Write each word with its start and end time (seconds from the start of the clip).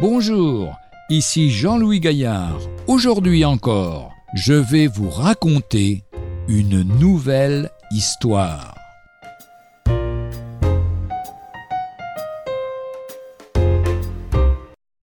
Bonjour, 0.00 0.78
ici 1.10 1.50
Jean-Louis 1.50 2.00
Gaillard. 2.00 2.58
Aujourd'hui 2.86 3.44
encore, 3.44 4.14
je 4.32 4.54
vais 4.54 4.86
vous 4.86 5.10
raconter 5.10 6.04
une 6.48 6.80
nouvelle 6.98 7.70
histoire. 7.90 8.74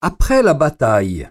Après 0.00 0.42
la 0.42 0.54
bataille. 0.54 1.28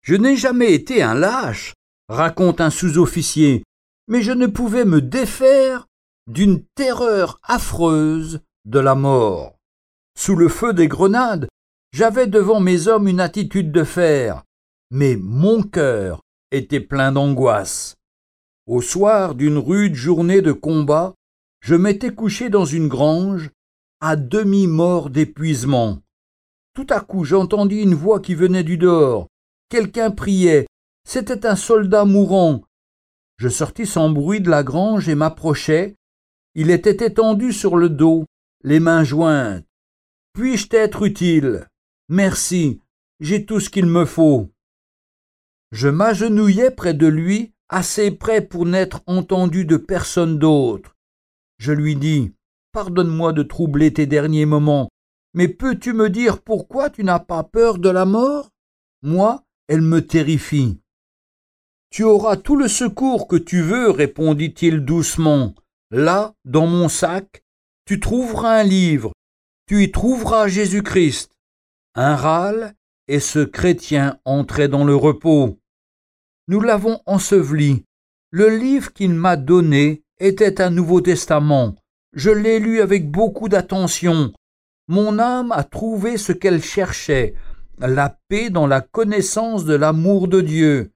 Je 0.00 0.14
n'ai 0.14 0.36
jamais 0.36 0.72
été 0.72 1.02
un 1.02 1.14
lâche, 1.14 1.74
raconte 2.08 2.62
un 2.62 2.70
sous-officier, 2.70 3.62
mais 4.06 4.22
je 4.22 4.32
ne 4.32 4.46
pouvais 4.46 4.86
me 4.86 5.02
défaire 5.02 5.86
d'une 6.26 6.64
terreur 6.74 7.40
affreuse 7.42 8.40
de 8.64 8.78
la 8.78 8.94
mort. 8.94 9.58
Sous 10.16 10.34
le 10.34 10.48
feu 10.48 10.72
des 10.72 10.88
grenades, 10.88 11.46
j'avais 11.98 12.28
devant 12.28 12.60
mes 12.60 12.86
hommes 12.86 13.08
une 13.08 13.18
attitude 13.18 13.72
de 13.72 13.82
fer, 13.82 14.44
mais 14.92 15.16
mon 15.16 15.64
cœur 15.64 16.22
était 16.52 16.78
plein 16.78 17.10
d'angoisse. 17.10 17.96
Au 18.68 18.80
soir 18.80 19.34
d'une 19.34 19.58
rude 19.58 19.96
journée 19.96 20.40
de 20.40 20.52
combat, 20.52 21.16
je 21.58 21.74
m'étais 21.74 22.14
couché 22.14 22.50
dans 22.50 22.64
une 22.64 22.86
grange, 22.86 23.50
à 24.00 24.14
demi 24.14 24.68
mort 24.68 25.10
d'épuisement. 25.10 25.98
Tout 26.72 26.86
à 26.88 27.00
coup 27.00 27.24
j'entendis 27.24 27.82
une 27.82 27.96
voix 27.96 28.20
qui 28.20 28.36
venait 28.36 28.62
du 28.62 28.78
dehors. 28.78 29.26
Quelqu'un 29.68 30.12
priait. 30.12 30.68
C'était 31.04 31.46
un 31.46 31.56
soldat 31.56 32.04
mourant. 32.04 32.62
Je 33.38 33.48
sortis 33.48 33.86
sans 33.86 34.08
bruit 34.08 34.40
de 34.40 34.50
la 34.50 34.62
grange 34.62 35.08
et 35.08 35.16
m'approchai. 35.16 35.96
Il 36.54 36.70
était 36.70 37.04
étendu 37.04 37.52
sur 37.52 37.76
le 37.76 37.88
dos, 37.88 38.24
les 38.62 38.78
mains 38.78 39.02
jointes. 39.02 39.64
Puis-je 40.32 40.68
t'être 40.68 41.02
utile? 41.04 41.66
Merci, 42.08 42.80
j'ai 43.20 43.44
tout 43.44 43.60
ce 43.60 43.68
qu'il 43.68 43.86
me 43.86 44.06
faut. 44.06 44.50
Je 45.72 45.88
m'agenouillai 45.88 46.70
près 46.70 46.94
de 46.94 47.06
lui, 47.06 47.52
assez 47.68 48.10
près 48.10 48.40
pour 48.40 48.64
n'être 48.64 49.02
entendu 49.06 49.66
de 49.66 49.76
personne 49.76 50.38
d'autre. 50.38 50.96
Je 51.58 51.72
lui 51.72 51.96
dis 51.96 52.32
Pardonne-moi 52.72 53.32
de 53.32 53.42
troubler 53.42 53.92
tes 53.92 54.06
derniers 54.06 54.46
moments, 54.46 54.88
mais 55.34 55.48
peux-tu 55.48 55.92
me 55.92 56.08
dire 56.08 56.40
pourquoi 56.40 56.88
tu 56.88 57.04
n'as 57.04 57.18
pas 57.18 57.44
peur 57.44 57.78
de 57.78 57.90
la 57.90 58.06
mort? 58.06 58.50
Moi, 59.02 59.44
elle 59.68 59.82
me 59.82 60.06
terrifie. 60.06 60.80
Tu 61.90 62.04
auras 62.04 62.36
tout 62.36 62.56
le 62.56 62.68
secours 62.68 63.28
que 63.28 63.36
tu 63.36 63.60
veux, 63.60 63.90
répondit-il 63.90 64.80
doucement. 64.84 65.54
Là, 65.90 66.34
dans 66.44 66.66
mon 66.66 66.88
sac, 66.88 67.42
tu 67.84 68.00
trouveras 68.00 68.60
un 68.60 68.64
livre, 68.64 69.12
tu 69.66 69.82
y 69.82 69.90
trouveras 69.90 70.48
Jésus-Christ. 70.48 71.30
Un 72.00 72.14
râle, 72.14 72.74
et 73.08 73.18
ce 73.18 73.40
chrétien 73.40 74.20
entrait 74.24 74.68
dans 74.68 74.84
le 74.84 74.94
repos. 74.94 75.58
Nous 76.46 76.60
l'avons 76.60 77.00
enseveli. 77.06 77.86
Le 78.30 78.56
livre 78.56 78.92
qu'il 78.92 79.14
m'a 79.14 79.34
donné 79.34 80.04
était 80.20 80.60
un 80.60 80.70
Nouveau 80.70 81.00
Testament. 81.00 81.74
Je 82.12 82.30
l'ai 82.30 82.60
lu 82.60 82.82
avec 82.82 83.10
beaucoup 83.10 83.48
d'attention. 83.48 84.32
Mon 84.86 85.18
âme 85.18 85.50
a 85.50 85.64
trouvé 85.64 86.18
ce 86.18 86.30
qu'elle 86.30 86.62
cherchait, 86.62 87.34
la 87.80 88.16
paix 88.28 88.48
dans 88.48 88.68
la 88.68 88.80
connaissance 88.80 89.64
de 89.64 89.74
l'amour 89.74 90.28
de 90.28 90.40
Dieu. 90.40 90.92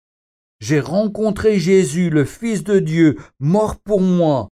J'ai 0.60 0.78
rencontré 0.78 1.58
Jésus, 1.58 2.10
le 2.10 2.24
Fils 2.24 2.62
de 2.62 2.78
Dieu, 2.78 3.18
mort 3.40 3.80
pour 3.80 4.02
moi. 4.02 4.50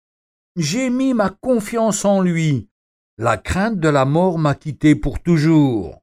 J'ai 0.56 0.90
mis 0.90 1.14
ma 1.14 1.30
confiance 1.30 2.04
en 2.04 2.20
lui. 2.20 2.68
La 3.18 3.36
crainte 3.36 3.78
de 3.78 3.88
la 3.88 4.04
mort 4.04 4.36
m'a 4.36 4.56
quitté 4.56 4.96
pour 4.96 5.22
toujours. 5.22 5.99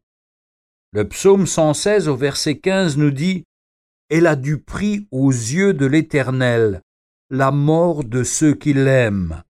Le 0.93 1.05
psaume 1.05 1.45
116 1.45 2.07
au 2.07 2.15
verset 2.15 2.59
15 2.59 2.97
nous 2.97 3.11
dit 3.11 3.43
Elle 4.09 4.25
a 4.25 4.37
du 4.37 4.57
prix 4.57 5.05
aux 5.11 5.31
yeux 5.31 5.73
de 5.73 5.85
l'Éternel, 5.85 6.81
la 7.29 7.51
mort 7.51 8.05
de 8.05 8.23
ceux 8.23 8.53
qui 8.53 8.73
l'aiment. 8.73 9.43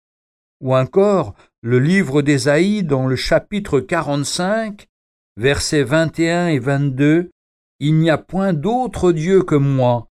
Ou 0.61 0.77
encore, 0.77 1.34
le 1.61 1.81
livre 1.81 2.23
d'Ésaïe 2.23 2.84
dans 2.84 3.09
le 3.09 3.17
chapitre 3.17 3.81
45, 3.81 4.87
versets 5.37 5.83
21 5.83 6.49
et 6.49 6.61
22, 6.61 7.31
Il 7.81 7.99
n'y 7.99 8.11
a 8.11 8.19
point 8.19 8.53
d'autre 8.53 9.11
Dieu 9.11 9.43
que 9.43 9.56
moi. 9.56 10.06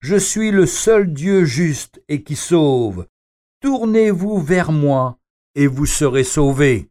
Je 0.00 0.16
suis 0.16 0.50
le 0.50 0.66
seul 0.66 1.10
Dieu 1.10 1.44
juste 1.46 2.02
et 2.08 2.22
qui 2.22 2.36
sauve. 2.36 3.06
Tournez-vous 3.62 4.42
vers 4.42 4.72
moi 4.72 5.18
et 5.54 5.66
vous 5.66 5.86
serez 5.86 6.22
sauvés. 6.22 6.90